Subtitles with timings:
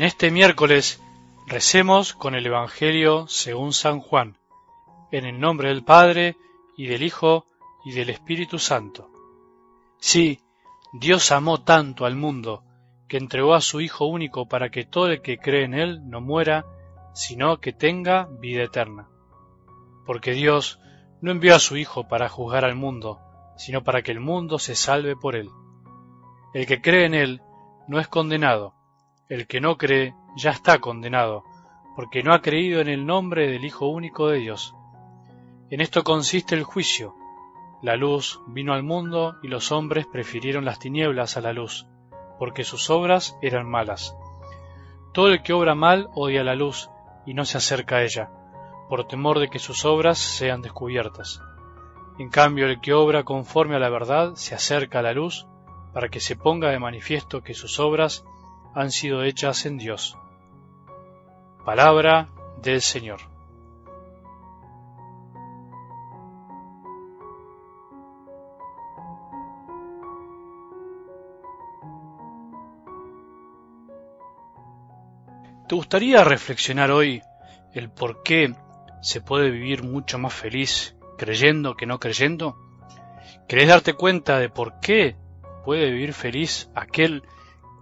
[0.00, 0.98] En este miércoles
[1.46, 4.38] recemos con el Evangelio según San Juan,
[5.12, 6.38] en el nombre del Padre,
[6.74, 7.44] y del Hijo,
[7.84, 9.10] y del Espíritu Santo.
[9.98, 10.40] Sí,
[10.94, 12.64] Dios amó tanto al mundo,
[13.08, 16.22] que entregó a su Hijo único para que todo el que cree en Él no
[16.22, 16.64] muera,
[17.12, 19.06] sino que tenga vida eterna.
[20.06, 20.80] Porque Dios
[21.20, 23.20] no envió a su Hijo para juzgar al mundo,
[23.58, 25.50] sino para que el mundo se salve por Él.
[26.54, 27.42] El que cree en Él
[27.86, 28.79] no es condenado,
[29.30, 31.44] el que no cree ya está condenado,
[31.94, 34.74] porque no ha creído en el nombre del Hijo único de Dios.
[35.70, 37.14] En esto consiste el juicio.
[37.80, 41.86] La luz vino al mundo y los hombres prefirieron las tinieblas a la luz,
[42.40, 44.16] porque sus obras eran malas.
[45.12, 46.90] Todo el que obra mal odia la luz
[47.24, 48.30] y no se acerca a ella,
[48.88, 51.40] por temor de que sus obras sean descubiertas.
[52.18, 55.46] En cambio, el que obra conforme a la verdad se acerca a la luz,
[55.94, 58.24] para que se ponga de manifiesto que sus obras
[58.74, 60.16] han sido hechas en Dios.
[61.64, 62.28] Palabra
[62.62, 63.20] del Señor.
[75.68, 77.22] ¿Te gustaría reflexionar hoy
[77.72, 78.56] el por qué
[79.02, 82.56] se puede vivir mucho más feliz creyendo que no creyendo?
[83.46, 85.16] ¿Querés darte cuenta de por qué
[85.64, 87.22] puede vivir feliz aquel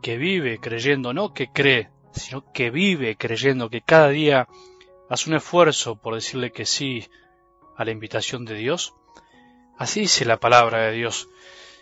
[0.00, 4.48] que vive creyendo, no que cree, sino que vive creyendo, que cada día
[5.08, 7.08] hace un esfuerzo por decirle que sí
[7.76, 8.94] a la invitación de Dios?
[9.78, 11.28] Así dice la palabra de Dios.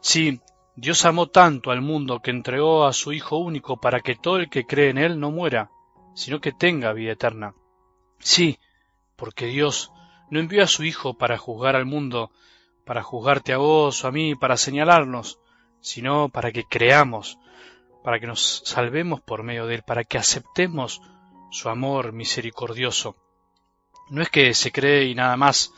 [0.00, 0.40] Sí,
[0.76, 4.48] Dios amó tanto al mundo que entregó a su Hijo único para que todo el
[4.48, 5.70] que cree en Él no muera,
[6.14, 7.54] sino que tenga vida eterna.
[8.18, 8.58] Sí,
[9.16, 9.92] porque Dios
[10.30, 12.30] no envió a su Hijo para juzgar al mundo,
[12.84, 15.40] para juzgarte a vos o a mí, para señalarnos,
[15.80, 17.38] sino para que creamos,
[18.02, 21.00] para que nos salvemos por medio de Él, para que aceptemos
[21.50, 23.16] su amor misericordioso.
[24.08, 25.72] No es que se cree y nada más.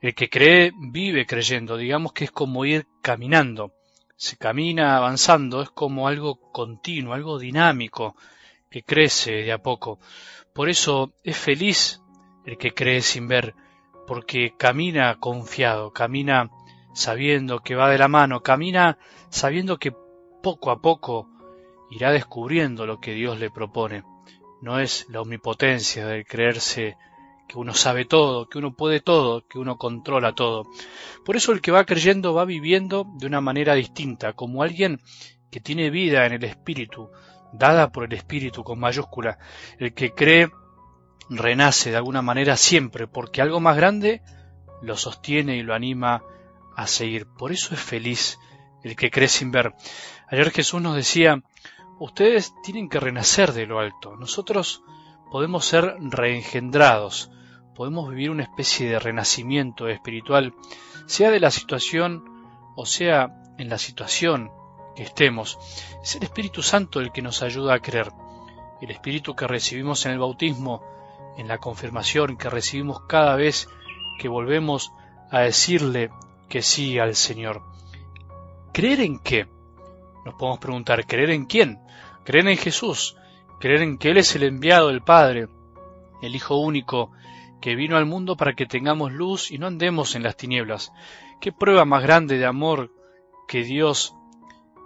[0.00, 3.72] El que cree vive creyendo, digamos que es como ir caminando.
[4.16, 8.16] Se camina avanzando, es como algo continuo, algo dinámico,
[8.70, 9.98] que crece de a poco.
[10.52, 12.00] Por eso es feliz
[12.44, 13.54] el que cree sin ver,
[14.06, 16.50] porque camina confiado, camina
[16.94, 19.92] sabiendo que va de la mano, camina sabiendo que
[20.46, 21.28] poco a poco
[21.90, 24.04] irá descubriendo lo que Dios le propone.
[24.62, 26.96] No es la omnipotencia del creerse
[27.48, 30.62] que uno sabe todo, que uno puede todo, que uno controla todo.
[31.24, 35.00] Por eso el que va creyendo va viviendo de una manera distinta, como alguien
[35.50, 37.10] que tiene vida en el Espíritu,
[37.52, 39.38] dada por el Espíritu con mayúscula.
[39.80, 40.48] El que cree
[41.28, 44.22] renace de alguna manera siempre, porque algo más grande
[44.80, 46.22] lo sostiene y lo anima
[46.76, 47.26] a seguir.
[47.26, 48.38] Por eso es feliz
[48.86, 49.74] el que cree sin ver.
[50.28, 51.42] Ayer Jesús nos decía,
[51.98, 54.16] ustedes tienen que renacer de lo alto.
[54.16, 54.82] Nosotros
[55.30, 57.30] podemos ser reengendrados,
[57.74, 60.54] podemos vivir una especie de renacimiento espiritual,
[61.06, 62.24] sea de la situación
[62.76, 64.52] o sea en la situación
[64.94, 65.58] que estemos.
[66.02, 68.12] Es el Espíritu Santo el que nos ayuda a creer.
[68.80, 70.82] El Espíritu que recibimos en el bautismo,
[71.36, 73.68] en la confirmación que recibimos cada vez
[74.20, 74.92] que volvemos
[75.30, 76.10] a decirle
[76.48, 77.62] que sí al Señor.
[78.76, 79.46] ¿Creer en qué?
[80.26, 81.80] Nos podemos preguntar, ¿creer en quién?
[82.24, 83.16] Creer en Jesús,
[83.58, 85.48] creer en que Él es el enviado del Padre,
[86.20, 87.10] el Hijo único,
[87.62, 90.92] que vino al mundo para que tengamos luz y no andemos en las tinieblas.
[91.40, 92.92] ¿Qué prueba más grande de amor
[93.48, 94.14] que Dios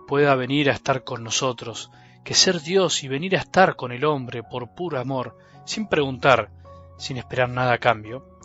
[0.06, 1.90] pueda venir a estar con nosotros,
[2.22, 6.52] que ser Dios y venir a estar con el hombre por puro amor, sin preguntar,
[6.96, 8.38] sin esperar nada a cambio?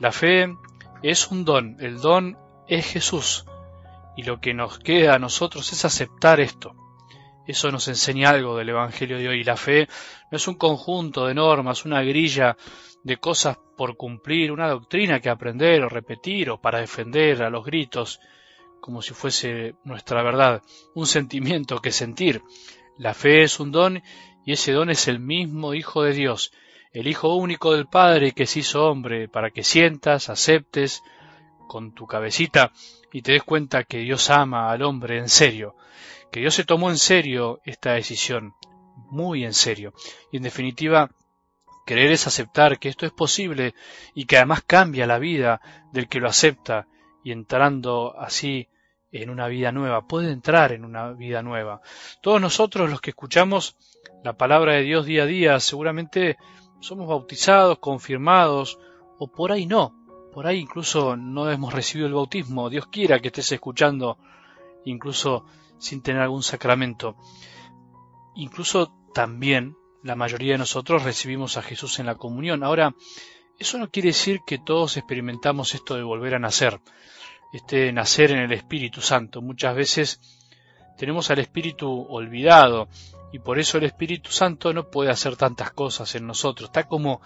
[0.00, 0.52] La fe
[1.04, 2.36] es un don, el don
[2.66, 3.46] es Jesús,
[4.16, 6.74] y lo que nos queda a nosotros es aceptar esto.
[7.46, 9.42] Eso nos enseña algo del Evangelio de hoy.
[9.42, 9.88] La fe
[10.30, 12.56] no es un conjunto de normas, una grilla
[13.02, 17.64] de cosas por cumplir, una doctrina que aprender o repetir o para defender a los
[17.64, 18.20] gritos,
[18.80, 20.62] como si fuese nuestra verdad,
[20.94, 22.42] un sentimiento que sentir.
[22.98, 24.02] La fe es un don
[24.44, 26.52] y ese don es el mismo Hijo de Dios,
[26.92, 31.02] el Hijo único del Padre que se hizo hombre, para que sientas, aceptes
[31.70, 32.72] con tu cabecita
[33.12, 35.76] y te des cuenta que Dios ama al hombre en serio,
[36.32, 38.54] que Dios se tomó en serio esta decisión,
[39.08, 39.92] muy en serio.
[40.32, 41.12] Y en definitiva,
[41.86, 43.76] creer es aceptar que esto es posible
[44.16, 45.60] y que además cambia la vida
[45.92, 46.88] del que lo acepta
[47.22, 48.68] y entrando así
[49.12, 51.82] en una vida nueva, puede entrar en una vida nueva.
[52.20, 53.76] Todos nosotros los que escuchamos
[54.24, 56.36] la palabra de Dios día a día, seguramente
[56.80, 58.76] somos bautizados, confirmados,
[59.20, 59.99] o por ahí no,
[60.32, 62.70] por ahí incluso no hemos recibido el bautismo.
[62.70, 64.18] Dios quiera que estés escuchando
[64.84, 65.44] incluso
[65.78, 67.16] sin tener algún sacramento.
[68.36, 72.62] Incluso también la mayoría de nosotros recibimos a Jesús en la comunión.
[72.62, 72.94] Ahora,
[73.58, 76.80] eso no quiere decir que todos experimentamos esto de volver a nacer,
[77.52, 79.42] este nacer en el Espíritu Santo.
[79.42, 80.20] Muchas veces
[80.96, 82.88] tenemos al Espíritu olvidado
[83.32, 86.68] y por eso el Espíritu Santo no puede hacer tantas cosas en nosotros.
[86.68, 87.20] Está como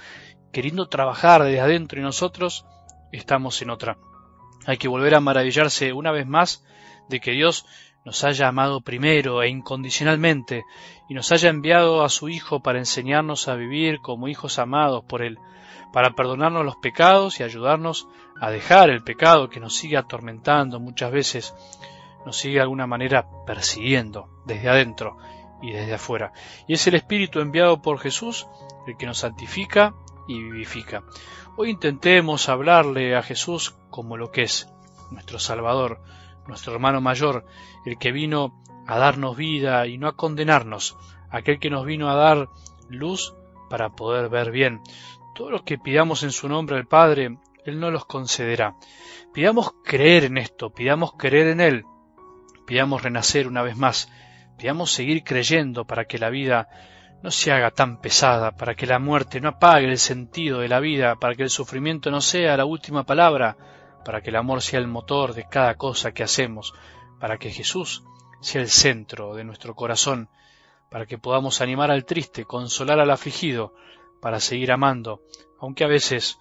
[0.52, 2.64] queriendo trabajar desde adentro y nosotros
[3.16, 3.98] estamos en otra.
[4.66, 6.64] Hay que volver a maravillarse una vez más
[7.08, 7.66] de que Dios
[8.04, 10.64] nos haya amado primero e incondicionalmente
[11.08, 15.22] y nos haya enviado a su Hijo para enseñarnos a vivir como hijos amados por
[15.22, 15.38] Él,
[15.92, 18.06] para perdonarnos los pecados y ayudarnos
[18.40, 21.54] a dejar el pecado que nos sigue atormentando muchas veces,
[22.26, 25.16] nos sigue de alguna manera persiguiendo desde adentro
[25.62, 26.32] y desde afuera.
[26.66, 28.46] Y es el Espíritu enviado por Jesús
[28.86, 29.94] el que nos santifica
[30.26, 31.02] y vivifica.
[31.56, 34.68] Hoy intentemos hablarle a Jesús como lo que es,
[35.10, 36.00] nuestro Salvador,
[36.46, 37.44] nuestro hermano mayor,
[37.84, 40.96] el que vino a darnos vida y no a condenarnos,
[41.30, 42.48] aquel que nos vino a dar
[42.88, 43.34] luz
[43.70, 44.80] para poder ver bien.
[45.34, 48.76] Todo lo que pidamos en su nombre al Padre, Él no los concederá.
[49.32, 51.84] Pidamos creer en esto, pidamos creer en Él,
[52.66, 54.10] pidamos renacer una vez más,
[54.58, 56.68] pidamos seguir creyendo para que la vida
[57.24, 60.78] no se haga tan pesada, para que la muerte no apague el sentido de la
[60.78, 63.56] vida, para que el sufrimiento no sea la última palabra,
[64.04, 66.74] para que el amor sea el motor de cada cosa que hacemos,
[67.18, 68.04] para que Jesús
[68.42, 70.28] sea el centro de nuestro corazón,
[70.90, 73.72] para que podamos animar al triste, consolar al afligido,
[74.20, 75.22] para seguir amando,
[75.58, 76.38] aunque a veces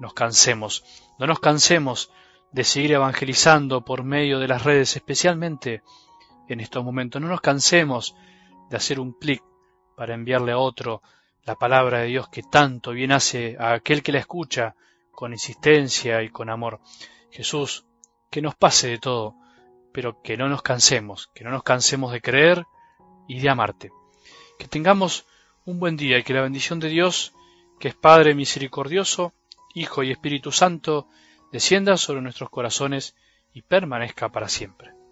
[0.00, 0.82] nos cansemos.
[1.16, 2.10] No nos cansemos
[2.50, 5.84] de seguir evangelizando por medio de las redes, especialmente
[6.48, 7.22] en estos momentos.
[7.22, 8.16] No nos cansemos
[8.68, 9.40] de hacer un clic
[9.96, 11.02] para enviarle a otro
[11.44, 14.74] la palabra de Dios que tanto bien hace a aquel que la escucha
[15.10, 16.80] con insistencia y con amor.
[17.30, 17.84] Jesús,
[18.30, 19.36] que nos pase de todo,
[19.92, 22.64] pero que no nos cansemos, que no nos cansemos de creer
[23.28, 23.92] y de amarte.
[24.58, 25.26] Que tengamos
[25.64, 27.32] un buen día y que la bendición de Dios,
[27.78, 29.32] que es Padre misericordioso,
[29.74, 31.08] Hijo y Espíritu Santo,
[31.52, 33.16] descienda sobre nuestros corazones
[33.52, 35.03] y permanezca para siempre.